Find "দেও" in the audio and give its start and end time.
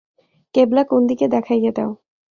1.71-1.91